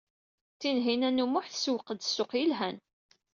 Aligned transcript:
Tinhinan 0.59 1.23
u 1.23 1.25
Muḥ 1.27 1.45
tsewweq-d 1.49 2.01
ssuq 2.05 2.31
yelhan. 2.39 2.77